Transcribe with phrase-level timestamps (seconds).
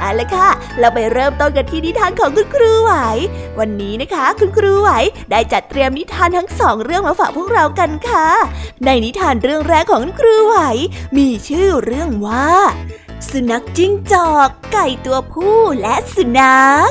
[0.00, 0.48] เอาละค่ะ
[0.78, 2.92] เราไปเริ่มต้นกันที่นิทานของคุณครูไหว
[3.58, 4.90] วันนี้นะคะ คุณครูไหว
[5.30, 8.28] ได้จัดเตรียมนิทานทั้งสองเรื่องมาฝากพวกเรากันค่ะ
[8.84, 10.56] ในนิทานเรื่องแรกของคุณครูไหว
[11.16, 12.48] มีชื่อเรื่องว่า
[13.30, 16.90] สุนัขจิ้งจอก ไก่ตัวผู้และสุนัข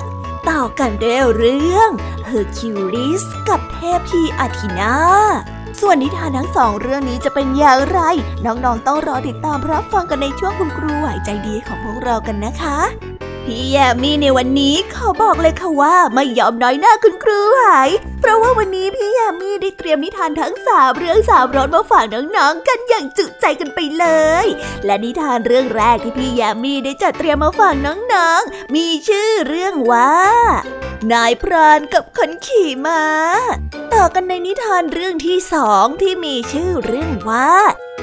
[0.49, 1.89] ต่อกันด้วยเรื่อง
[2.25, 3.77] เฮอร์คิวลิสกับเท
[4.07, 4.95] พีอาทินา
[5.81, 7.99] ส่วนนิทานทั้งสองเรื่องนี้จะเป็นอย่างไร
[8.45, 12.77] น้องๆต้องรอติดตามรับฟังกันในช่วงคุณครูไหวใจดีของพวกเรากันนะคะ
[13.51, 17.59] พี่แยมมี่ในวันนี้ขอบอกเลยค่ะว่าไม่ยอมน้อยหน้าคุณครูไหว
[18.19, 24.05] เพราะว่าวันนี้พี่แยมมี่ได้เตรียมนิทานทั้งสามเรื่องสามรสมาฝากน้องๆกันอย่างจุใจกันไปเล
[24.43, 24.45] ย
[24.85, 30.13] และนิทานเรื่องแรกที่พี่แยมมี่ได้จัดเตรียมมาฝากน้องๆ มีชื่อเรื่องว่า
[31.11, 33.03] นายพรานกับคนขี่ม้า
[33.93, 37.51] ต่อกันในนิทานเรื่องที่สองที่มีชื่อเรื่องว่า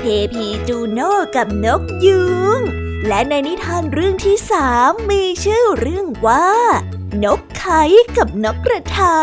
[0.00, 2.24] เทพีจูโน่กับนกยุ
[2.58, 6.48] ง และในนิทานเรื่องที่สามมีชื่อเรื่องว่า
[7.24, 7.82] นกไข่
[8.16, 9.18] กับนกกระทา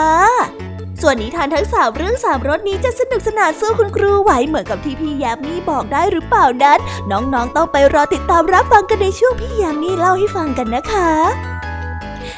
[1.01, 6.79] ส่วนนิทานทั้งสามเรื่องสามรสนี้จะสนุกสนานสู้คุณครูไหวเหมือนกับที่พี่ยามีบอกได้หรือเปล่านั้น
[7.11, 11.11] น้องๆต้องไปรอติดตามรับฟังกันในช่วงพี่ยามีเล่าให้ฟังกันนะคะ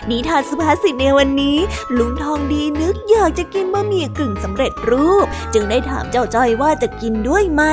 [0.09, 1.57] นิทานสุภาษิตในวันนี้
[1.97, 7.63] ลุงทองดีนึกอยากจะกินบะหมี่กึ่งสำเร็จรูป จึงได้ถามเจ้าจ้อยว่าจะกินด้วยไหม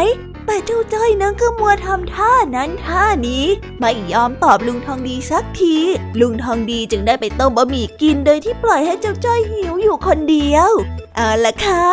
[0.53, 3.45] แต่เจ้าจ้อยนั้นก็มัวทำท่านั้นท่านี้
[3.81, 5.77] ไม่ยอมตอบลุงทองดีสักที
[6.20, 10.69] ลุงทองดีจึงได้ไปต้มบะหมี่กินโดยที่ปล่อยให้เจ้าจ้อยหิวอยู่คนเดียว
[11.16, 11.87] เอาละค่ะ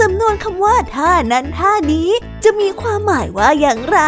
[0.00, 2.10] สำนวนคำว่าท่านั้นท่านี้
[2.44, 3.98] จะมีความหมายว่าอย่างไร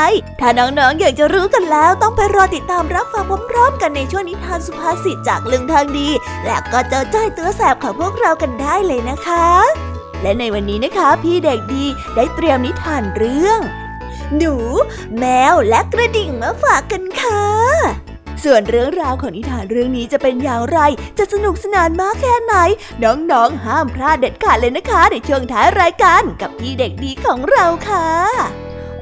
[0.41, 6.09] ถ้าน้องๆอยากจะรู้กันแล้วต้องไปรอติดตามรับฟังพร้อมๆกันในช่วงนิทานสุภาษิตจากลุงทองดี
[6.47, 9.49] และก็เจ้าจ้อยตัวแสบของพวกเรากันได้เลยนะคะ
[10.23, 11.85] และในวันนี้นะคะพี่เด็กดี
[12.17, 13.61] ได้เตรียมนิทานเรื่อง
[14.37, 14.55] หนู
[15.19, 17.45] แมวและกระดิ่งมาฝากกันค่ะ
[18.45, 20.79] ส่วนเรื่องราวของนิทานเรื่องนี้จะเป็นอย่างไร
[21.19, 22.55] จะสนุกสนานมากแค่ไหน
[23.05, 28.68] น้องๆ ห้ามพลาดเด็ดขาดเลยนะคะ ในช่วงท้ายรายการกับพี่เด็กดีของเราค่ะ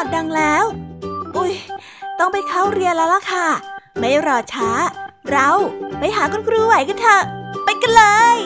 [0.00, 0.64] อดดังแล้ว
[1.36, 1.52] อุ้ย
[2.18, 3.46] ต้องไปเข้าเรียนแล้วล่ะค่ะ
[3.98, 4.70] ไม่รอช้า
[5.30, 5.48] เรา
[5.98, 7.22] ไปหาคุณครูไหวกันเถอะ
[7.64, 8.02] ไปกันเล
[8.36, 8.38] ย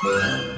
[0.00, 0.57] ค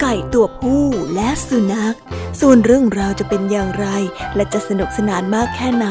[0.00, 1.96] ไก่ตัวผู้และสุนัข
[2.40, 3.86] ส่วนเรื่องราวจะเป็นอย่างไร
[4.36, 5.86] และจะสนุกสนานมากแค่ไหน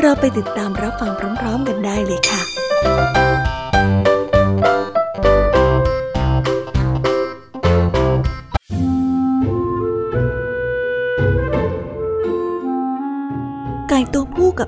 [0.00, 3.33] เราไปติดตามรับฟังพร้อม ๆ กันได้เลยค่ะ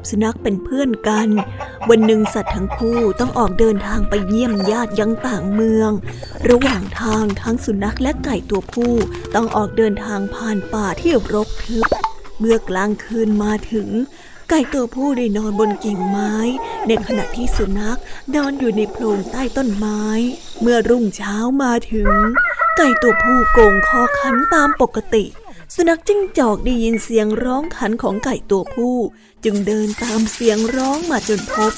[0.08, 1.28] สุนัขเป็นเพื่อนกัน
[1.88, 5.90] วันหนึ่งสัตว์ทั้งคู่ต้องออกเดินทางไปเยี่ยมญาติยังต่างเมือง
[6.48, 8.94] ระหว่างทางทั้งสุนัขและไก่ตัวผู้
[9.34, 11.86] ต้องออกเดินทางผ่านป่าที่รกทึบ
[12.38, 13.88] เมื่อกลางคืนมาถึง
[14.50, 16.34] ไก่ตัวผู้ได้นอนบนกิ่งไม้
[16.86, 17.98] ในขณะที่สุนัข
[18.34, 20.02] นอนอยู่ในโพรงใต้ต้นไม้
[20.60, 22.12] เมื่อรุ่งเช้ามาถึง
[22.76, 25.24] ไก่ตัวผู้โกงคอขันตามปกติ
[25.74, 28.96] สุนัขจิ้งจอกได้ยินเสียงร้องขันของไก่ตัวผู้
[29.44, 31.72] จึงเดินตามเสียงร้องมาจนพบ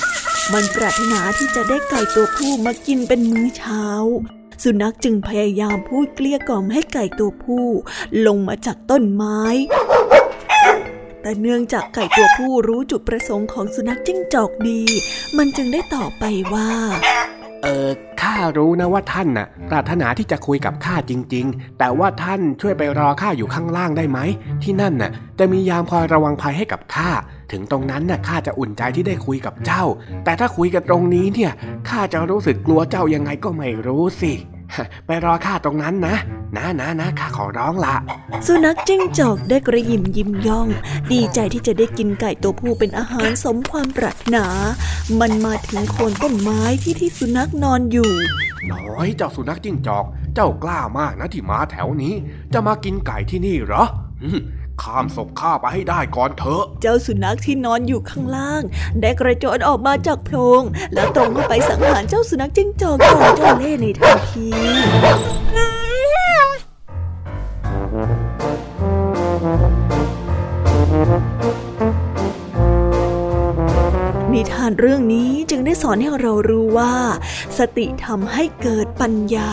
[0.52, 3.85] มันปรารถนาที่จะได้ไก่ตัวผู้มากินเป็นมื้อเช้า
[4.62, 7.67] สุนัขจึงพยายามพูดเกลี้ยกล่อมให้ไก่ตัวผู้
[8.26, 9.43] ลงมาจากต้นไม้
[11.23, 14.81] แต่เนื่องจากไก่ตัวผู้รู้จุดประสงค์ของสุนัขจิ้งจอกดี
[15.37, 16.70] มันจึงได้ตอบไปว่า
[17.62, 17.88] เออ
[18.22, 24.19] ข้ารู้นะว่าท่านน่ะ ปรารถนาที่จะคุยกับข้าจริง ๆ แต่ว่าท่านช่วยไปรอข้าอยู่ข้างล่างได้ไหม
[24.62, 27.10] ที่นั่นน่ะ จะมียามคอยระวังภัยให้กับข้า
[27.52, 29.84] ถึงตรงนั้นน่ะข้าจะอุ่นใจที่ได้คุยกับเจ้า
[30.25, 31.52] แต่ถ้าคุยกันตรงนี้เนี่ย
[31.88, 34.32] ข้าจะรู้สึกกลัวเจ้ายังไงก็ไม่รู้สิ
[35.06, 36.17] ไปรอข้าตรงนั้นนะ
[36.56, 37.94] นะนะนะข้าขอร้องละ
[38.47, 40.69] สุนัขจิ้งจอกได้กระยิมยิ้มย่อง
[41.12, 44.44] ดีใจที่จะได้กินไก่ตัวผู้เป็นอาหารสมความปรารถนา
[45.20, 48.11] มันมาถึงโคนต้นไม้ที่ที่สุนัขนอนอยู่
[48.73, 50.05] น้อยเจ้าสุนัขจิ้งจอก
[50.35, 52.15] เจ้ากล้ามากนะที่มาแถวนี้
[52.53, 53.85] จะมากินไก่ที่นี่เหรอ
[54.83, 58.63] ข้ามศพข้าไปให้ได้ก่อนเถอะ เจ้าสุนัขที่นอนอยู่ข้างล่าง
[59.01, 60.63] ได้กระโจนออกมาจากโพรง
[60.95, 64.47] แล้วตรงเข้าไปสังหารเจ้าสุนัขจิ้งจอกของเจ้าเล่ในทันที
[74.33, 76.95] นิทานเรื่องนี้จึงได้สอนให้เรารู้ว่า
[77.59, 79.53] สติทำให้เกิดปัญญา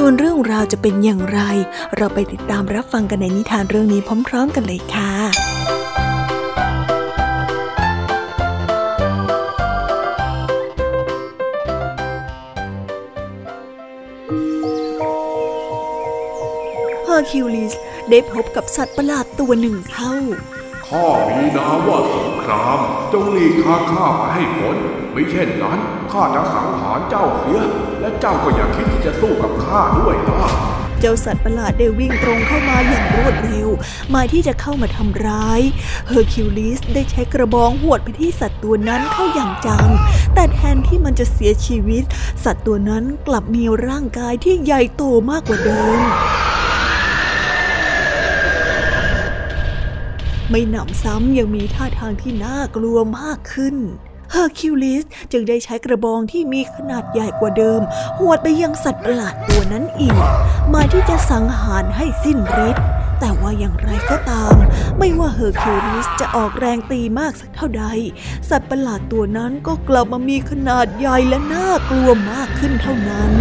[0.00, 1.40] ส่วนเรื่องราวจะเป็นอย่างไร
[1.96, 5.12] เราไปติดตามรับฟังกันในนิทานเรื่องนี้พร้อม ๆ กันเลยค่ะ
[17.04, 17.74] เฮอร์คิวลิส
[18.10, 20.14] ได้พบกับสัตว์ประหลาดตัวหนึ่งเข้า
[20.90, 22.78] ข้ามีนามว่าสงคราม
[23.12, 24.76] จงหลีกทางข้าไปให้พ้น
[25.12, 25.78] ไม่เช่นนั้น
[26.12, 27.60] ข้าจะสังหารเจ้าเสีย
[28.00, 30.40] และเจ้าก็อย่าคิดที่จะสู้กับข้าด้วยนะ
[31.00, 33.68] เจ้าสัตว์ประหลาดได้วิ่งตรงเข้ามาอย่างรวดเร็ว
[34.10, 35.60] หมายที่จะเข้ามาทำร้าย
[36.08, 39.88] เฮอร์คิวลิสได้ใช้กระบองหวดไปที่สัตว์ตัวนั้นเข้าอย่างจัง
[40.34, 42.04] แต่แทนที่มันจะเสียชีวิต
[42.44, 46.00] สัตว์ตัวนั้นกลับมีร่างกายที่ใหญ่โตมากกว่าเดิม
[50.50, 53.76] ไม่หนำซ้ำยังมีท่าทางที่น่ากลัวมากขึ้น
[54.30, 57.80] เฮอร์คิวลิสจึงได้ใช้กระบองที่มีขนาดใหญ่กว่าเดิม
[58.18, 60.16] หวดไปยังสัตว์ประหลาดตัวนั้นอีก
[60.74, 62.38] หมายที่จะสังหารให้สิ้น
[62.68, 62.84] ฤทธิ์
[63.20, 64.54] แต่ว่าอย่างไรก็ตาม
[64.98, 67.84] ไม่ว่าเฮอร์คิวลิสจะออกแรงตีมากสักเท่าใด
[68.50, 73.32] สัตว์ประหลาดตัวนั้นก็กลับมามีขนาดใหญ่และน่ากลัวมากขึ้นเท่านั้น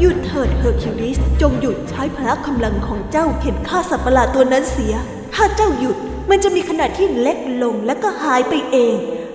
[0.00, 4.94] หยุดเถิดเฮอร์คิวลิส จงหยุดใช้พละกำลังของเจ้าเข่นฆ่าสัตว์ประหลาดตัวนั้นเสีย
[5.34, 5.96] ถ้าเจ้าหยุด
[6.30, 8.94] มันจะมีขนาดที่เล็กลงและก็หายไปเอง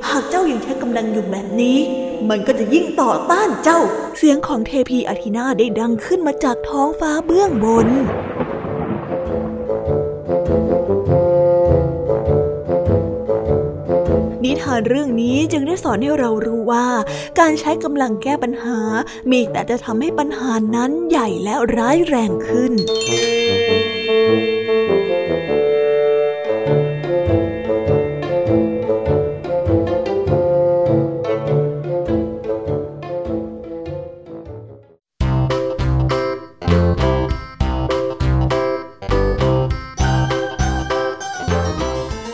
[0.10, 1.78] หากเจ้ายังใช้กำลังอยู่แบบนี้
[2.30, 3.80] มันก็จะยิ่งต่อต้านเจ้า
[4.18, 7.88] เสียงของเทพีอาทีนาได้ดังขึ้นมาจากท้องฟ้าเบื้องบน
[14.64, 16.88] ทานเรื่องนี้จึงได้สอนให้เรารู้ว่า
[17.40, 18.80] การใช้กำลังแก้ปัญหา
[19.32, 22.72] มีแต่จะทำให้ปัญหานั้นใหญ่และร้ายแรงขึ้น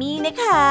[0.00, 0.66] มีนะคะ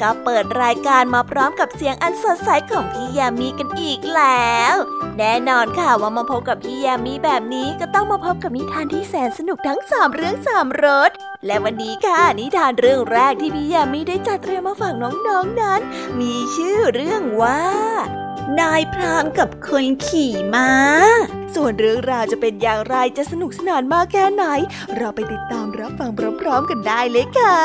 [0.00, 4.74] ก็เปิดรายการมาพร้อมกับเสียงอันสดใสของพี่ยามีกันอีกแล้ว
[5.18, 11.10] แน่นอนค่ะว่ามาพบกับพี่ยามีแบบนี้ก็ต้องมาพบกับนิทานที่แสนสนุกทั้งสามเรื่องสามรส
[11.46, 15.80] และวันนี้ค่ะนิทานเรื่องแรกที่พี่ยามีได้จัดเตรียมมาฝากน้องๆนนั้น
[16.20, 17.62] มีชื่อเรื่องว่า
[18.58, 20.70] นายพรานกับคนขี่ม้า
[21.54, 24.44] ส่วนเรื่องราวจะเป็นอย่างไรจะสนุกสนานมากแค่ไหน
[24.96, 27.60] เราไปติดตามรับฟังพร้อมๆกันได้เลยค่ะ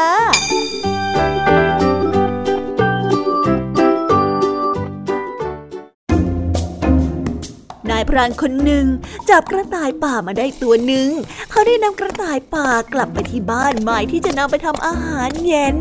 [7.90, 8.86] นายพรานคนหนึ่ง
[9.30, 11.10] จับกระต่ายป่ามาได้ตัวหนึ่ง
[11.52, 15.76] เขาได้นำกระต่ายป่ากลับไปที่บ้านหมายที่จะนำไปทำอาหารเย็น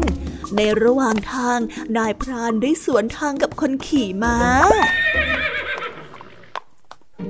[0.56, 1.58] ในระหว่างทาง
[1.98, 4.38] นายพรานได้สวนทางกับคนขี่ม้า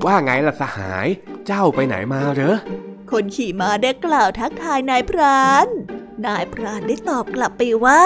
[0.04, 1.07] ว่าไงล่ะสหาย
[1.47, 2.57] เจ้าไปไหนมาเหรอ
[3.11, 5.66] คนขี่ม้าได้กล่าวทักทายนายพราน
[6.26, 8.02] นายพรานได้ตอบกลับไปว่า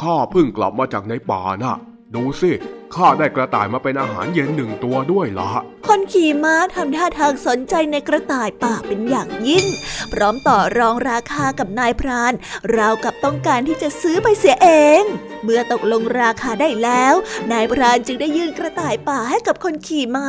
[0.00, 1.76] ข้าเพิ่งกลับมาจากในป่านะ่ะ
[2.14, 2.50] ดูสิ
[2.96, 5.50] ข้าได้กระต่ายมาเป็นอาหารเย็นหนึ่งตัวด้วยละ
[5.88, 9.66] คนขี่ม้าทำท่าทางสนใจในกระต่ายป่าเป็นอย่างยิ่ง
[10.12, 12.32] พร้อมต่อรองราคากับนายพราน
[12.76, 14.68] ราวกับต้องการที่จะซื้อไปเสียเอ
[15.00, 15.02] ง
[15.42, 17.14] เมื่อตกลงราคาได้แล้ว
[17.52, 20.28] นายพรานจึงได้ยื่นกระต่ายป่าให้กับคนขี่ม้า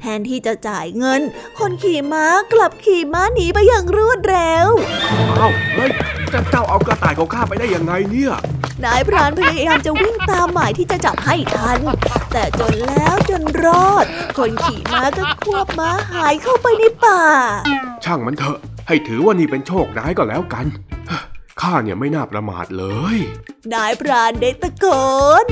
[0.00, 1.22] แทนที่จะจ่ายเงิน
[1.60, 4.66] คนขี่ม้ากลับขี่ม้าหนีไปอย่างรวดเร็ว
[5.38, 5.90] อ้าวเฮ้ย
[6.50, 8.32] เจ้าเอากระต่ายของข้าไปได้ยังไงเนี่ย
[8.84, 11.78] นายพรานพยายามจะวิ่งตามหมายที่จะจับให้ทัน
[12.32, 14.06] แต่จนแล้วจนรอด
[14.38, 17.20] คนขี่ม้าก็ควบม้าหายเข้าไปในป่า
[18.04, 20.66] ช่างมันเถอะ ให้ถือว่านี่เป็นโชคร้ายก็แล้วกัน
[21.60, 23.16] ข้าเนี่ยไม่น่าประมาทเลย
[23.74, 24.86] นายพรานได้ตะโก
[25.44, 25.46] น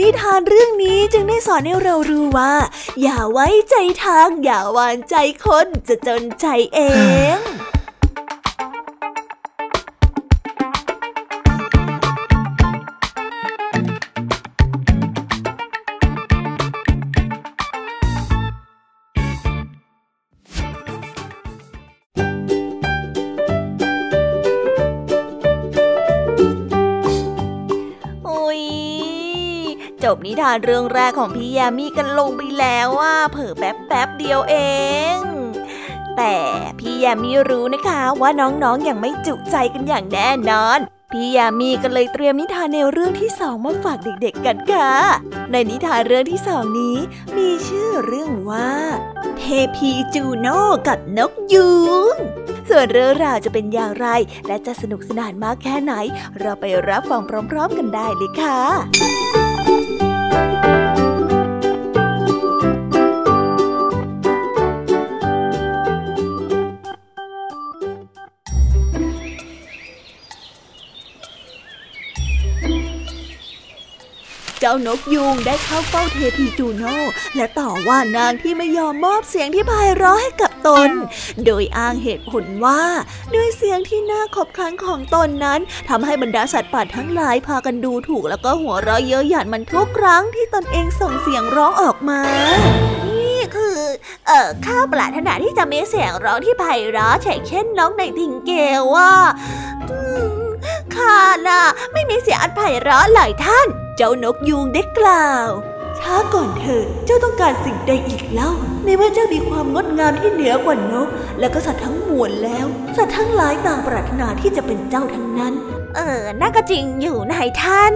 [0.00, 2.54] นิทานเรื่องนี้จึงได้สอนให้เรารู้ว่า
[3.02, 6.80] อย่าไว้ใจทางอย่าวางใจคนจะจนใจเอ
[7.36, 7.38] ง
[30.26, 34.56] นิทานเรื่องแรกของพี่ยามีกันลงไปแล้วว่าเผอแป๊บแป๊บเดียวเอ
[35.16, 35.18] ง
[36.16, 36.36] แต่
[36.78, 40.78] พี่ยามีรู้นะคะว่าน้องๆออย่างไม่จุใจกันอย่างแน่นอน
[41.12, 44.92] พี่ยามีก็เลยเตรียมนิทานแนวเรื่องที่สองมาฝากเด็กๆกันค่ะ
[45.50, 46.96] ในนิทานเรื่องที่สองนี้
[47.36, 48.70] มีชื่อเรื่องว่า
[49.38, 49.42] เท
[49.76, 51.70] พีจูโน่กับนกยู
[52.12, 52.14] ง
[52.68, 54.06] ส่วนเรื่องราวจะเป็นอย่างไร
[54.46, 55.94] และจะสนุกสนานมากแค่ไหน
[56.40, 59.45] เราไปรับฟังพร้อม ๆ กันได้เลยค่ะ
[74.68, 76.96] จ้านกยูงได้เข้าเฝ้าเทพีจูโน่
[77.36, 80.90] และต่อว่านางที่ไม่ยอมมอบเสียงที่ไพเราะให้กับตน
[81.44, 82.82] โดยอ้างเหตุผลว่า
[83.34, 92.20] ด้วยเสียงที่น่าขบขันของตนนั้นทำให้บรรดาสัตว์ป่าทั้งหลายพากันดูถูกแล้วก็หัวเราะเย้ยหยันมันทุกครั้งที่ตนเองส่งเสียงร้องออกมา
[93.08, 93.78] นี่คือ
[94.26, 97.14] เอ่อ ข้าปรารถนาที่จะมีเสียงร้องที่ไพเราะ
[97.48, 99.12] เช่นน้องในทิงเกลว่า
[100.94, 101.16] ข้า
[101.48, 101.60] น่ะ
[101.92, 105.50] ไม่มีเสียงอันไพเราะเลยท่าน เจ้านกยูงได้กล่าว
[105.98, 108.52] ช้าก่อนเถิดเจ้าต้องการสิ่งใดอีกเล่า
[108.84, 111.08] ในเมื่อเจ้ามีความงดงามที่เหนือกว่านก
[111.40, 115.54] และก็สัตว์ทั้งมวลแล้ว สัตว์ทั้งหลายต่างปรารถนาที่จะเป็นเจ้าทั้งนั้น
[115.96, 117.92] เออน่าก็จริงอยู่นายท่าน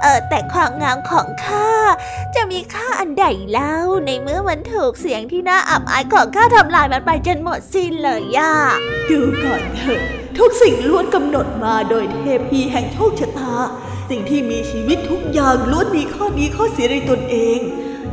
[0.00, 1.70] เออแต่ความงามของข้า
[2.34, 8.54] จะมีค่าอันใดเล่าในเมื่อมันถูกเสียงที่น่าอับอายของข้าทำลายมันไปจนหมดสิ้นเลยย่า
[9.10, 10.02] ดูก่อนเถอะ
[10.38, 13.54] ทุกสิ่งล้วนกำหนดมาโดยเทพีแห่งโชคชะตา
[14.10, 17.58] สิ่งที่มีชีวิตทุกอย่างล้วนมีข้อดีข้อเสียในตนเอง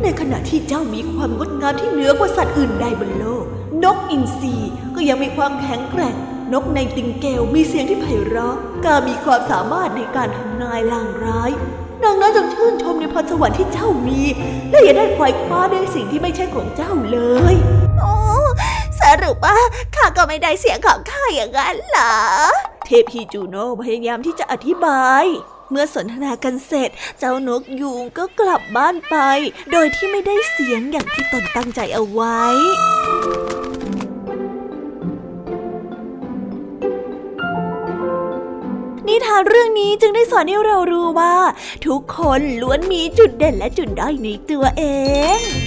[0.02, 3.46] ในขณะที่เจ้ามีความงดงามที่เหนือกว่าสัตว์อื่นใดบนโลก
[3.84, 4.56] นกอินทรี
[4.96, 6.16] ก็ยังมีความแข็งแกร่ง
[6.54, 8.56] นกในติงเกลมีเสียงที่ไพเราะ
[8.86, 11.52] กามีความสามารถในการทำนายลางร้าย
[12.04, 14.22] ดังนั้นจงชื่นชมในพรสวรรค์ที่เจ้ามี
[14.70, 17.20] และอย่าได้ไขว่คว้าในสิ่งที่ไม่ใช่ของเจ้าเล
[17.54, 17.56] ย
[18.00, 18.16] โอ้
[19.02, 19.58] สรุปว่า
[19.96, 22.16] ข้าก็ไม่ได้เสียงของข้าอย่างนั้นเหรอ
[22.86, 25.26] เทพีจูโน่พยายามที่จะอธิบาย
[25.72, 29.16] เมื่อสนทนากันเสร็จ เจ้านกยูงก็กลับบ้านไป
[29.72, 32.42] โดยที่ไม่ได้เสียงอย่างที่ตนตั้งใจเอาไว้
[39.08, 41.36] นิทานเรื่องนี้จึงได้สอนให้เรารู้ว่า
[41.86, 44.84] ทุกคนล้วนมีจุดเด่นและจุดด้อยในตัวเอ
[45.40, 45.67] ง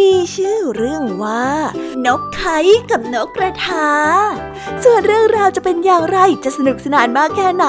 [0.00, 1.46] มีชื่อเรื่องว่า
[2.06, 2.58] นกไข่
[2.90, 3.92] กับนกกระทา
[4.84, 7.64] ส่วนเรื่องราวจะเป็นอย่างไรจะสนุกสนานมากแค่ไหน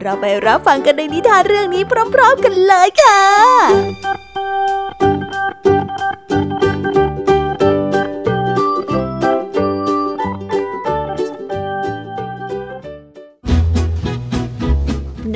[0.00, 1.82] เราไปรับฟังกันในนิทานเรื่องนี้
[2.14, 4.25] พร้อม ๆ กันเลยค่ะ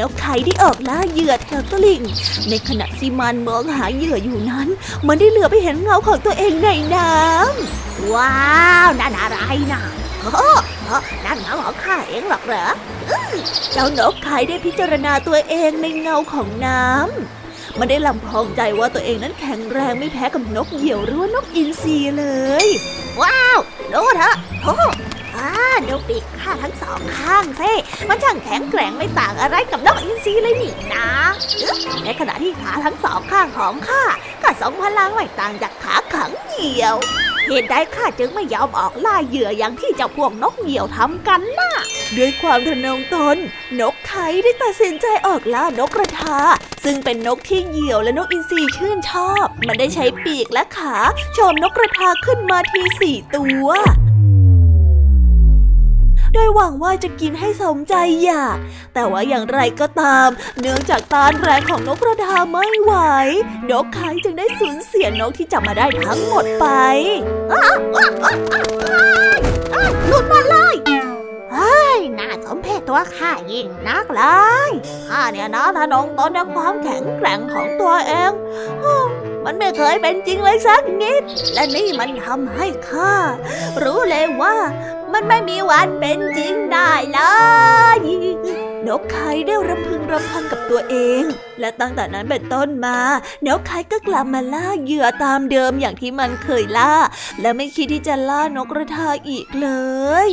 [0.01, 2.03] นกไข่ที่ออกล่าเหยื่อแถวตลิ่ง
[2.49, 4.69] ในขณะที่มันมองหาเหยื่ออยู่นั้น
[5.07, 8.41] มันได้เหลือไปเห็นเงาของตัวเองในน้ำว้า
[8.87, 9.39] วนั่นอะไร
[9.73, 9.83] นะ
[10.23, 10.49] โอ้
[11.25, 12.67] นั่นเงาของข้าเองหรอกเหรอ
[13.73, 22.25] เจ้านกไข่ได้พิจารณาตัวเองในเงาของน้ำมันได้ลำพองใจว่าตัวเองนั้นแข็งแรงไม่แพ้กับนกเหยี่ยวหรือว่านกอินทรีเล
[22.65, 22.67] ย
[23.23, 23.59] ว้าว
[23.93, 25.53] ดูเถอะโอ่า
[25.89, 27.73] ดูปีกข้าทั้งสองข้างซิ
[28.09, 31.09] มันช่างแข็งแกร่งไม่ต่างอะไรกับนกอินทรีเลยนี่นะ
[32.05, 34.05] ในขณะที่ขาทั้งสองข้างของข้า
[34.43, 36.97] ก็สองพลังไม่ต่างจากขาขังเหยี่ยว
[37.47, 41.73] เหตุใดข้าจึงไม่ยอมออกล่าเหยื่ออย่างที่เจ้าพวกนกเหยี่ยวทำกันน่ะ
[42.17, 43.37] ด้วยความทะนงตน
[43.81, 46.39] นกไข่ได้ตัดสินใจออกล่านกกระทา
[46.85, 50.95] ซึ่งเป็นนกที่เหยี่ยวและนกอินทรีชื่นชอบ มันได้ใช้ปีกและขา
[51.37, 53.69] ชมนกกระทาขึ้นมาทีสี่ตัว
[56.35, 58.57] โดยหวังว่าจะกินให้สมใจอยาก
[58.95, 60.29] แต่ว่าอย่างไรก็ตาม
[60.61, 62.93] เนื่องจากตานแรงของนกกระทาไม่ไหว
[63.71, 66.67] นกไข่จึงได้สูญเสียนกที่จับมาได้ทั้งหมดไป
[70.07, 70.75] หลุดมาเลย
[71.53, 74.23] เฮ้ยน่าสมเพชตัวข้ายิ่งนักเล
[74.69, 74.71] ย
[75.09, 78.33] ข้าเนี่ยนะทนงตนในความแข็งแกร่งของตัวเอง
[79.61, 81.23] ไม่เคยเป็นจริงเลยสักนิด
[81.55, 83.15] และนี่มันทำให้ข้า
[83.83, 84.57] รู้เลยว่า
[85.13, 87.21] มันไม่มีวันเป็นจริงได้เล
[87.99, 88.01] ย
[88.87, 91.23] นกไข่ได้รำพึงรำพันกับตัวเอง
[91.61, 92.99] และตั้งแต่นั้นเป็นต้นมา
[93.47, 96.95] นกไข่ก็กลับมาล่าเหยื่อตามเดิมอย่างที่มันเคยล่า
[97.41, 99.69] และไม่คิดที่จะล่านกกระทาอีกเล
[100.27, 100.31] ย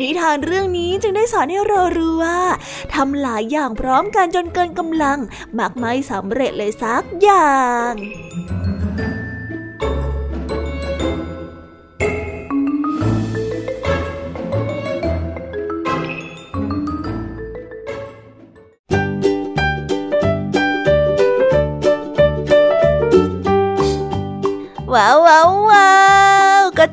[0.00, 2.40] นิทานเรื่องนี้จึงได้สอนให้เรารู้ว่า
[2.94, 5.18] ทำหลายอย่างพร้อมกันจนเกินกำลัง
[5.58, 7.58] มักไม่สำเร็จเลยสักอย่า
[7.90, 7.92] ง
[24.94, 26.13] ว้าวว้าว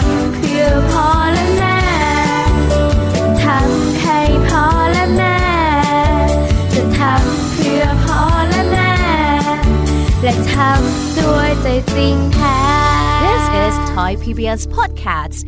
[0.00, 1.80] ำเพื่อพ่อและแม่
[3.44, 5.38] ทำให้พ่อและแม่
[6.74, 8.92] จะทำเพื่อพ่อและแม่
[10.22, 12.60] และทำด้วยใจจริงแท้
[13.24, 15.40] This is Thai PBS Podcasts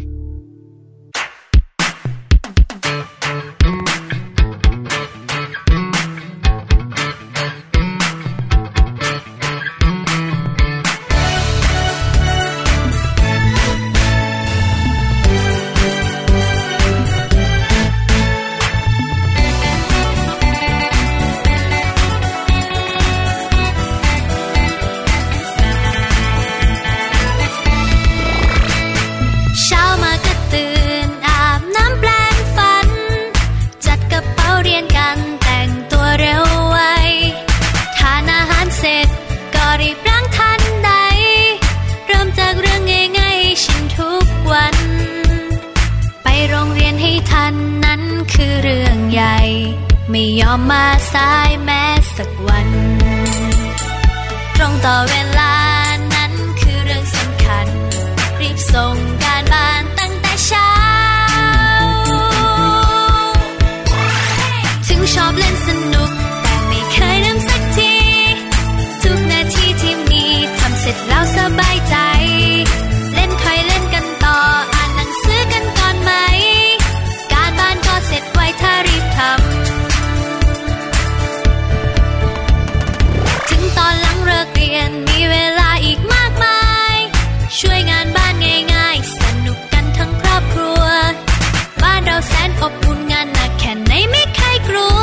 [92.63, 95.01] อบอุ่นงานหนักแค่ไหนไม่เคยกลัว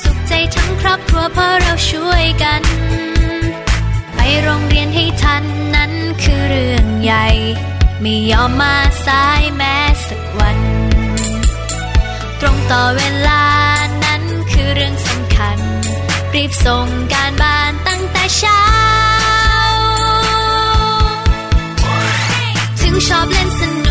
[0.00, 2.62] สุขใจทั้งครอบครัวเพราะเราช่วยกัน
[4.14, 7.26] ไปโรงเรียนให้ทันนั้นคือเรื่องใหญ่
[8.00, 8.76] ไม่ยอมมา
[9.06, 9.76] สายแม้
[10.06, 10.58] สักวัน
[12.40, 13.44] ตรงต่อเวลา
[14.04, 15.58] นั้นคือเรื่องสำคัญ
[16.34, 18.62] รีบส่งการบ้านตั้งแต่เช้า
[22.80, 23.85] ถึงชอบเล่นสนุก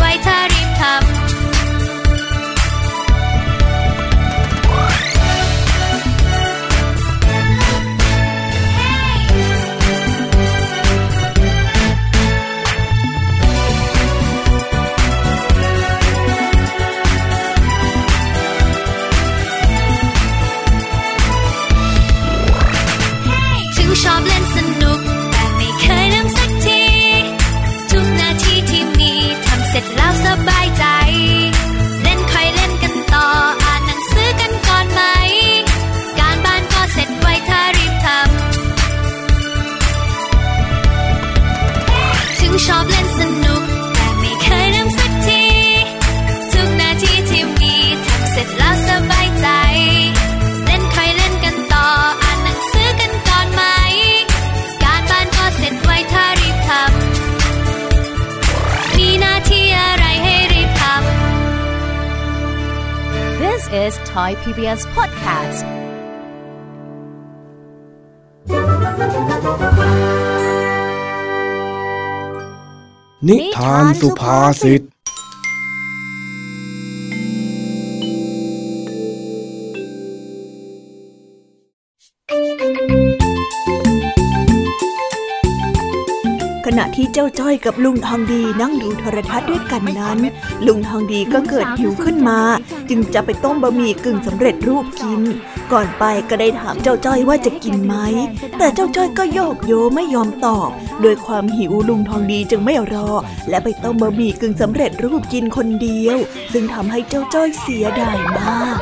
[0.00, 0.47] white tie.
[63.88, 65.60] is Thai PBS Podcast
[73.28, 74.82] นิทานสุภาษิต
[87.20, 90.18] จ้าจ้อยกับลุงทองดีนั่งดูโทรทัศน์ด้วยกันนั้น
[90.66, 92.40] ลุงทองดีก็เกิดหิวขึ้นมา
[92.88, 95.20] จึงจะไปต้มบะหมี่กึ่งสำเร็จรูปกิน
[95.72, 97.94] ก่อนไปก็ได้ถามเจ้าจ้อยว่าจะกินไหม
[98.58, 100.70] แต่เจ้าจ้อยก็โยกโยไม่ยอมตอบ
[101.02, 103.08] โดยความหิวลุงทองดีจึงไม่รอ
[103.48, 106.18] และไปต้มบะหมี่กึ่งสำเร็จรูปกินคนเดียว
[106.52, 108.78] ซึ่งทำให้เจ้าจ้อยเสียดายมาก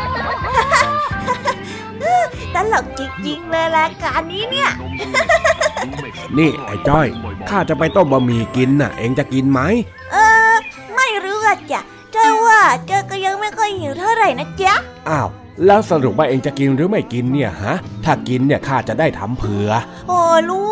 [2.57, 4.71] ตลกจริงๆเลยรายการนี้เนี่ย
[6.39, 7.07] นี่ไอ้จ้อย
[7.49, 9.61] ข้าจะไปต้มบะหมี่กินน่ะ เองจะกินไหม
[10.13, 10.17] เอ
[10.53, 10.55] อ
[10.97, 11.81] ไม่รู้อะจ้ะ
[12.13, 14.75] เจ้าว่าเจ้าก็ยังไม่ค่อยหิวเท่าไหร่นะจ๊ะ
[15.09, 15.29] อ้าว
[15.67, 19.71] แล้วสรุปว่าเองจะกินหรือไม่กินเนี่ยฮะ ถ้ากินเนี่ยข้าจะได้ทำเผื่อ
[20.09, 20.65] โอ้ลุ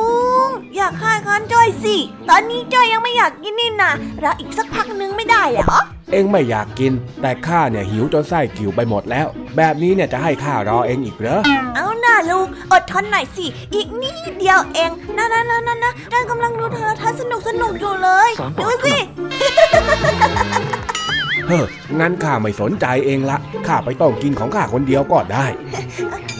[0.46, 1.96] ง อยากให้คันจ้อยสิ
[2.28, 5.78] ตอนนี้จ้อยยังไม่อยากกินนี่นะรออีกสักพักนึงไม่ได้เหรอ
[6.12, 9.26] เองไม่อยากกิน แต่ข้าเนี่ยหิวจนไส้กิ่วไปหมดแล้ว
[9.56, 11.40] แบบนี้เนี่ยจะให้ข้ารอเองอีกเหรอ
[11.74, 18.30] เอาหน่าลุง อดทนหน่อยสิ อีกนิดเดียวเองนะนะนะนะนะจ้อยกำลังดูโทรทัศน์สนุกสนุกอยู่เลย
[18.60, 18.96] ดูสิ
[21.48, 21.64] เฮ้อ
[22.00, 25.46] งั้นข้าไม่สนใจเองละข้าไปต้มกินของข้าคนเดียวก็ได้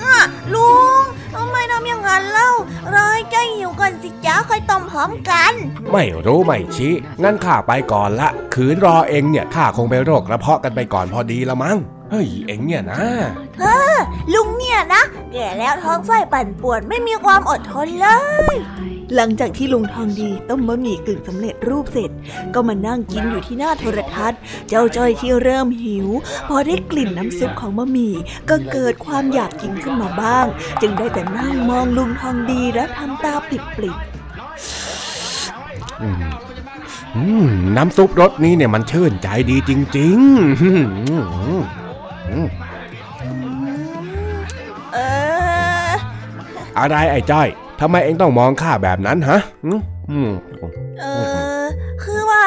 [0.03, 0.19] อะ
[0.55, 1.03] ลุง
[1.35, 2.51] ทำไมทำอย่างนั้นเล่า
[2.93, 5.53] รอให้จ้อยหิวก่อนสิจ้าค่อยต้มพร้อมกัน
[5.93, 6.93] ไม่รู้ไม่ชี้
[7.23, 11.77] งั้นข้าไปก่อนละขืนรอเองเนี่ยข้าคงไปโรคกระเพาะกันไปก่อนพอดีละมั้ง
[12.11, 12.99] เฮ้ยเองเนี่ยนะ
[14.35, 15.03] ลุงเนี่ยนะ
[15.33, 18.09] แก่แล้วท้องไส้ปั่นป่วนไม่มีความอดทนเล
[18.55, 18.57] ย
[19.15, 22.11] หลังจากที่ลุงทองดีต้มบะหมี่กึ่งสำเร็จรูปเสร็จ
[22.55, 26.09] ก็มานั่งกินอยู่ที่หน้าโทรทัศน์ เจ้าจ้อยที่เริ่มหิว
[26.49, 28.15] พอได้กลิ่นน้ำซุปของบะหมี่
[28.51, 30.47] ก็เกิดความอยากกินขึ้นมาบ้าง
[30.81, 33.97] จึงได้แต่นั่งมองลุงทองดีและทำตาปริบ
[36.03, 36.23] อืม
[37.17, 41.11] อืมน้ำซุปรสนี้เนี่ยมันชื่นใจดีจริง ๆอืมอื
[41.61, 41.63] ม
[42.31, 42.47] อืม
[44.95, 44.99] เอ
[45.89, 45.93] อ
[46.79, 47.49] อะไรไอ้จ้อย
[47.81, 50.31] ทำไมเองต้องมองข้าแบบนั้นฮะอืมอืม
[51.01, 51.05] เอ
[51.63, 51.65] อ
[52.03, 52.45] คือว่า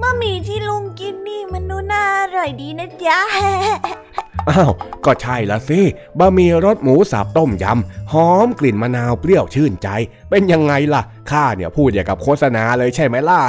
[0.00, 3.20] บะหมี่ที่ลุงกินนี่มันดูน่าอร่อยดีนะจ๊ะ
[4.50, 4.72] อ้าว
[5.04, 5.80] ก็ใช่ละสิ
[6.18, 9.88] บะหมี่รสหมูสับต้มยำ หอมกลิ่นมะนาวเปรี้ยวชื่นใจ
[10.30, 13.40] เป็นยังไงล่ะ ข้าเนี่ยพูดอย่างกับโฆษณาเลยใช่ไหมล่ะ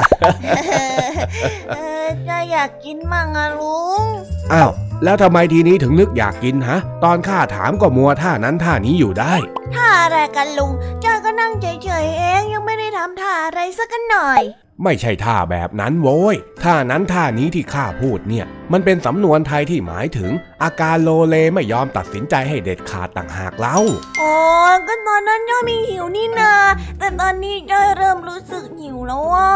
[1.70, 1.93] เออ
[2.28, 4.04] จะอยากกินมั่งอะลุง
[4.54, 4.72] อ้าว
[5.04, 9.34] แล้วทำไมทีนี้ถึงนึกอยากกินฮะ ตอนข้าถามก็มัวท่านั้นท่านี้อยู่ได้
[9.76, 10.72] ท่าอะไรกันลุง
[11.04, 14.42] จ้อยก็นั่งเฉยๆเองยังไม่ได้ทำท่าอะไรสักหน่อย
[14.84, 20.32] ไม่ใช่ท่าแบบนั้นโว้ย ท่านั้นท่านี้ที่ข้าพูดเนี่ย มันเป็นสำนวนไทยที่หมายถึง
[20.64, 23.78] อาการโลเลไม่ยอมตัดสินใจให้เด็ดขาดต่างหากเล่า
[24.20, 24.32] โอ้
[24.88, 26.54] ก็ตอนนั้นจ้อยมีหิวนี่นา
[27.00, 29.50] แต่ตอนนี้จ้อยเริ่มรู้สึกหิวแล้วอะ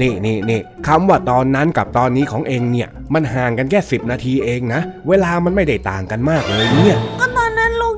[0.00, 7.35] นี่นี่นี่คำว่าตอนนั้นกับตอนนี้ของเองเนี่ย มันห่างกันแค่สิบนาทีเองนะ เวลามันไม่ได้ต่างกันมากเลยเนี่ยก็ตอนนั้นลุง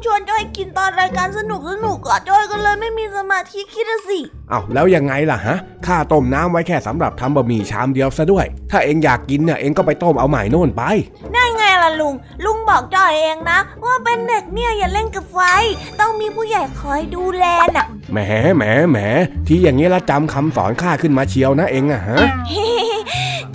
[0.04, 4.20] ชวนจ้อยกินตอนรายการสนุกสนุกๆอะจ้อยก็เลยไม่มีสมาธิคิดอะสิ
[4.50, 10.82] เอา้าแล้วยังไงล่ะฮะข้าต้มน้ำไว้แค่สำหรับทำบะหมี่ชามเดียวซะด้วย ถ้าเองอยากกินเนี่ยเองก็ไปต้มเอาใหม่โน่นไป
[11.32, 15.38] ได้ไงล่ะลุง ลุงบอกจ้อยเองนะ ว่าเป็นเด็กเนี่ยอย่าเล่นกับไฟ
[16.00, 17.44] ต้องมีผู้ใหญ่คอยดูแล
[17.76, 18.18] น่ะแหม
[18.56, 18.98] แหมแหม
[19.46, 22.18] ที่อย่างนี้ละจำคำสอนข้าขึ้นมาเชียวนะเองอะฮะ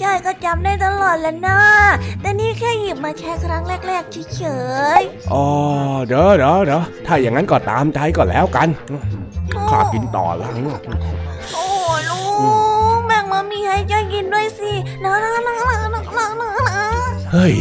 [0.03, 1.59] จ้อยก็จำได้ตลอดแล้วนะ
[2.21, 4.43] แต่นี่แค่หยิบมาแช้ครั้งแรกๆเฉ
[4.99, 5.45] ยๆอ๋อ
[6.07, 8.67] เด้อเด้อเด้อถ้าอย่างนั้นก็ตามใจก็แล้วกัน
[9.69, 10.47] ข้ากินต่อละ
[11.53, 12.19] โอ้โหลุ
[12.97, 14.71] งแบ่งมามีให้จ้อยกินด้วยสิ
[15.03, 16.01] นะนะนะนะนะนะ
[16.41, 16.43] น
[17.31, 17.55] เฮ้ย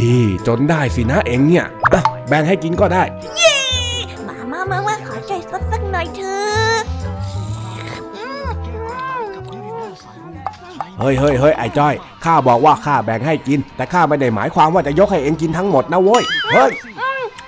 [0.47, 1.65] จนได้สินะเองเนี่ย
[2.27, 3.03] แบ่งให้กินก็ได้
[11.03, 11.93] ฮ้ยเฮ้ยเฮ้ยไอ้จ้อย
[12.25, 16.23] ข้าบอกว่าข้าแบ่งให้กิน แต่ข้าไม่ได้หมายความว่าจะยกให้เองกินทั้งหมดนะโว้ย
[16.53, 16.71] เฮ้ย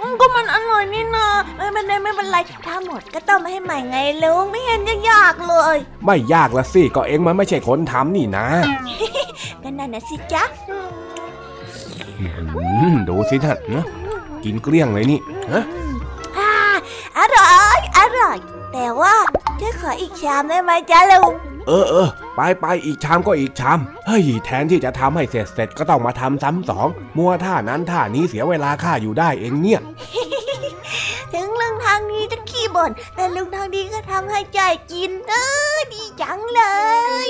[0.01, 1.27] อืมก็มันอร่อยนี่นา
[1.57, 8.47] ไม่เป็นไรไม่เป็นไรถ้าหมดก็ต้มให้ใหม่ไงลุงไม่เห็นจะยากเลย ไม่ยากละสิก็เองมันไม่ใช่คนทำนี่นะ
[9.63, 13.85] ก็นั่นนะสิจ๊ะอืมอืมดูสิท่านนะ
[14.43, 15.19] กินเกลี้ยงเลยนี่
[15.51, 15.63] ฮะ
[16.37, 16.51] อ่า
[17.17, 18.37] อร่อย อร่อย
[18.73, 19.15] แต่ว่า
[19.61, 21.31] จะขออีกชามได้ไหมจ๊ะลุง
[21.67, 26.87] เออเออไปไปอีกชามก็อีกชามเฮ้ยแทนที่จะทำให้เสร็จเสร็จก็ต้องมาทำซ้ำสอง
[27.17, 29.81] มัวท่านั้นท่านี้เสียเวลาข้าอยู่ได้เองเนี่ย
[31.33, 34.59] ถึงลุงทางนี้จะขี้บ่นแต่ลุงทางนี้ก็ทำให้ใจ
[34.91, 35.33] กินเอ
[35.73, 36.61] อดีจังเล
[37.27, 37.29] ย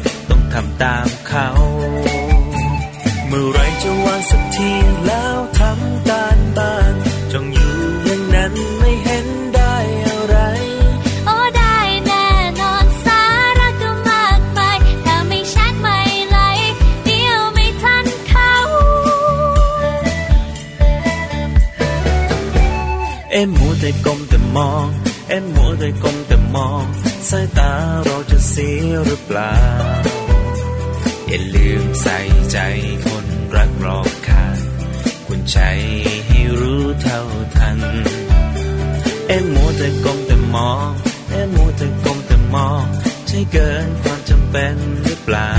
[0.53, 1.47] ทำตามเขา
[3.27, 4.71] เมื่อไรจะวางสักที
[5.07, 6.93] แล้วทำการบ้าน
[7.31, 7.73] จงอยู่
[8.05, 9.75] อย่างนั้นไม่เห็นได้
[10.07, 10.37] อะไร
[11.25, 11.77] โอ้ได้
[12.07, 12.27] แน่
[12.61, 13.23] นอนสา
[13.59, 15.99] ระก็มากมายถ้าไม่ชัดไม่
[16.29, 16.37] ไหล
[17.05, 18.53] เดียวไม่ทันเขา
[23.31, 24.85] เอ็มมัวแต่กลมแต่มอง
[25.29, 26.85] เอ็มมัวแต่กลมแต่มอง
[27.29, 27.71] สายตา
[28.05, 29.53] เราจะเสียหรือเปล่า
[31.33, 32.19] อย่าลืมใส่
[32.51, 32.57] ใจ
[33.05, 33.25] คน
[33.55, 34.45] รักรอบค่า
[35.27, 35.57] คุณใจ
[36.27, 37.21] ให้รู้เท่า
[37.55, 37.79] ทัน
[39.27, 40.89] เอ็มมัวแต่กลมแต่มอง
[41.31, 42.85] เอ็มมัวแต่กลมแต่มอง
[43.27, 45.53] ใช่เกินความจำเป็นหรือเปล่า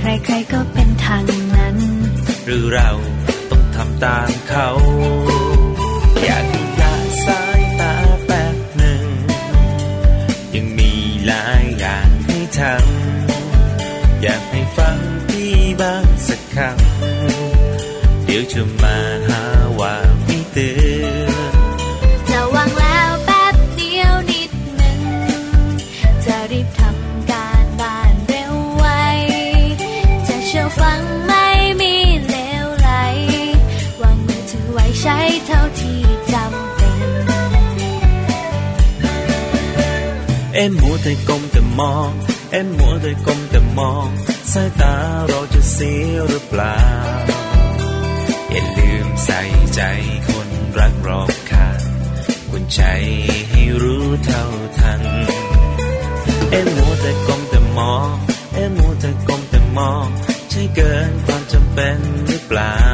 [0.00, 1.24] ใครๆก็เป็นทาง
[1.56, 1.76] นั้น
[2.44, 2.90] หรือเรา
[3.50, 4.68] ต้องทำตามเขา
[12.58, 14.96] ทำอยากให้ฟัง
[15.28, 18.98] พี่บ้างสักคำเดี๋ยวจะมา
[19.28, 19.42] หา
[19.80, 19.94] ว่า
[20.24, 20.70] ไม่เตื
[21.12, 21.54] อน
[22.30, 25.00] จะวางแล้วแป๊บเดียวนิดหนึ่ง
[26.24, 28.86] จะรีบทำการบ้านเร็วไว
[30.28, 31.46] จะเชื่อฟังไม่
[31.80, 31.94] มี
[32.28, 32.90] เลวไหล
[34.02, 36.00] วางมือถือไว้ใช้เท่าที่
[36.32, 37.00] จำเป็น
[40.54, 42.12] เอ็มมัวแต่ก้มแต่มอง
[42.56, 44.08] เอ็มมัวแต่ก้มแต่มอง
[44.52, 44.94] สายตา
[45.28, 46.78] เราจะเสียหรือเปล่า
[48.50, 49.40] อย่าลืมใส่
[49.74, 49.80] ใจ
[50.28, 50.48] คน
[50.78, 51.80] รักรอบข้าง
[52.50, 52.80] คุณใจ
[53.50, 54.44] ให้รู้เท่า
[54.78, 55.02] ทัน
[56.50, 58.08] เอ็มมัวแต่ก้มแต่มอง
[58.54, 60.06] เอ็มมัวแต่ก้มแต่มอง
[60.50, 62.93] ใช่เกินความจำเป็นหรือเปล่า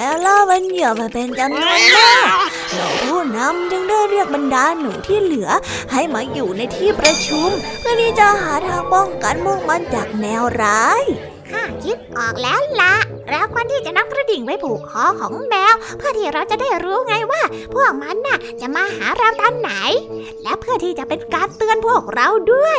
[0.00, 2.26] มวล่าเป็นเหยื่อมาเป็นจำนวนมาก
[2.74, 5.48] หล่าผู้นำจึงได้เรียกบรรดาหนูที่เหลือ
[5.92, 7.48] ให้มาอยู่ในที่ประชุม
[7.80, 11.02] เพื่อที่จะหาทางป้องกันพวกมันจากแมวร้าย
[11.90, 12.94] คิดออกแล้วละ
[13.30, 17.42] เราควรที่จะนำกระดิ่งไว้ผูกคอของแมว เพื่อที่เราจะได้รู้ไงว่า
[17.74, 19.70] พวกมันน่ะจะมาหาเราตอนไหน
[20.42, 22.78] และเพื่อที่จะเป็นการเตือนพวกเราด้วย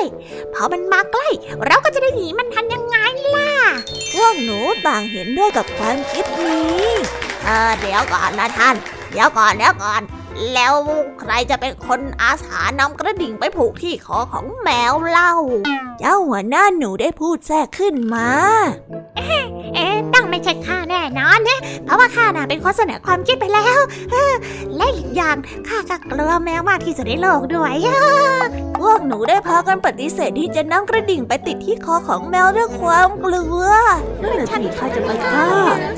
[0.54, 1.30] พอมันมาใกล้
[1.66, 2.98] เราก็จะได้หนีมันทันยังไง
[3.36, 3.52] ล่ะ
[4.14, 6.88] พวกหนูต่างเห็นด้วยกับความคิดนี้
[7.46, 8.76] เออเดี๋ยวก่อนนะท่าน
[9.12, 10.02] เดี๋ยวก่อนเดี๋ยวก่อน
[10.54, 10.74] แล้ว
[11.20, 15.34] ใครจะเป็นคนอาสานำกระดิ่งไปผูกที่คอของแมวเล่า
[16.00, 18.28] เจ้าหัวหน้าหนูได้พูดแทรกขึ้นมา
[19.76, 23.80] เอ๊ะต้องไม่ใช่ข้าแน่นอนนะเพราะว่าข้าน่ะเป็นคนเสนอความคิดไปแล้ว
[24.12, 24.34] เออ
[24.76, 25.36] และอีกอย่าง
[25.68, 27.74] ข้าก็กลัวแมวมากที่สุดในโลกด้วย
[28.80, 33.64] พวกหนูได้พากันปฏิเสธที่จะนำกระดิ่งไปติดที่คอของแมวด้วยความกลัว
[34.22, 35.50] นั่นแหละสิใครจะไปกล้า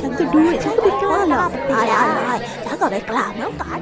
[0.01, 2.33] ฉันก็ด้วยฉันไม่กล้าหรอกได้ได้ได้
[2.85, 3.79] ก็เลยกล่าเมือกัน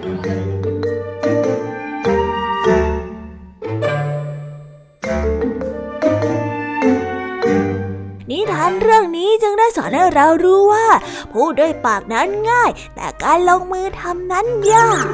[8.30, 10.88] นิทานเรื่องนี้จึงได้สอนให้เรารู้ว่า
[11.34, 15.14] พูดด้วยปากนั้นง่าย แต่การลงมือทำนั้นยาก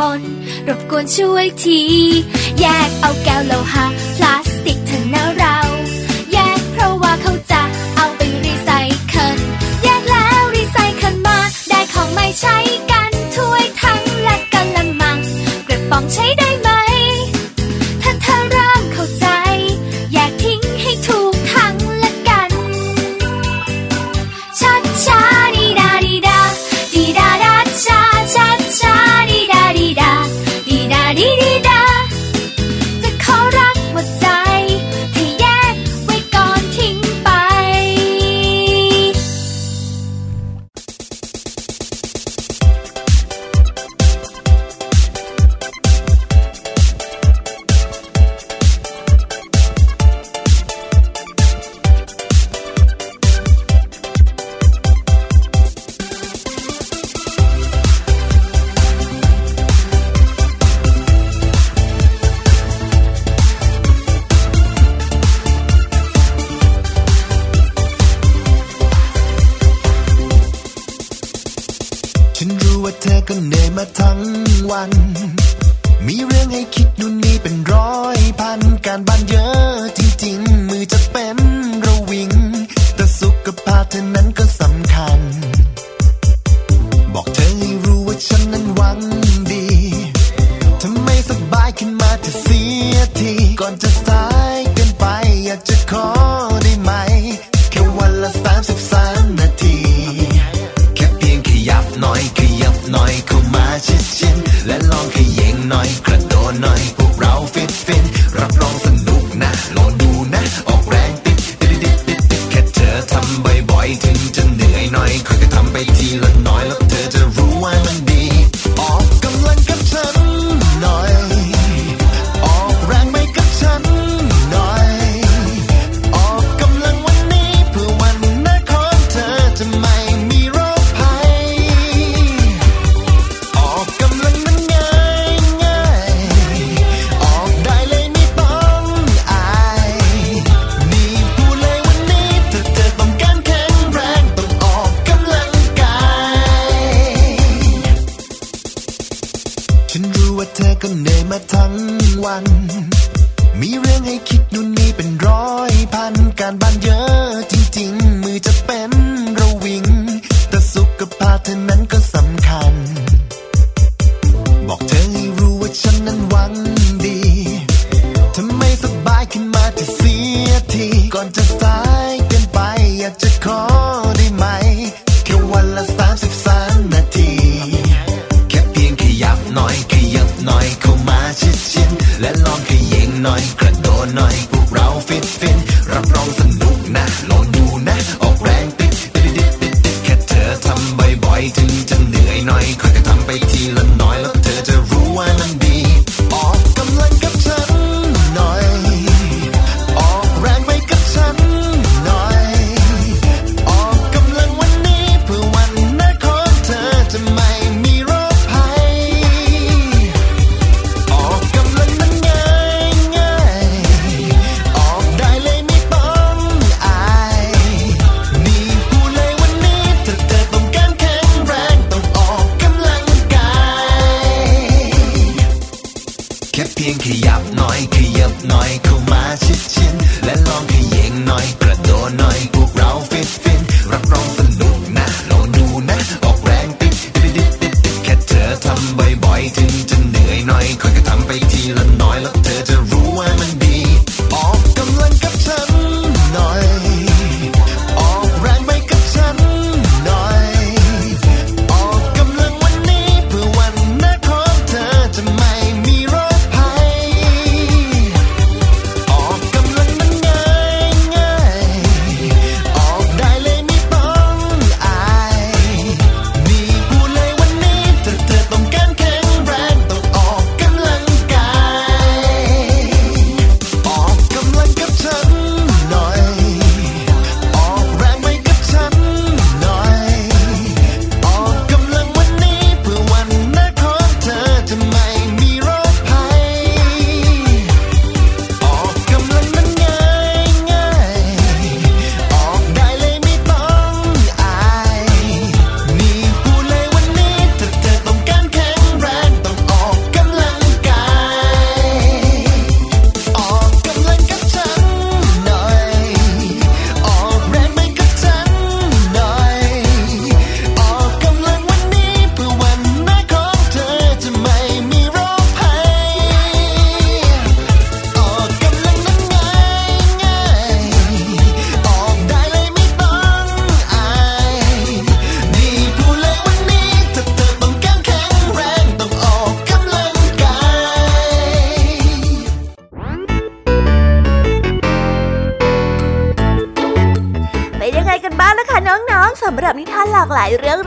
[0.00, 0.20] ปน
[0.68, 1.80] รบกวนช่วยที
[2.60, 4.45] แยกเอาแก้วโลหะพลาส